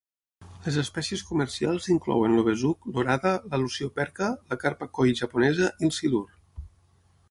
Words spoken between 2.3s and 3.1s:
el besuc,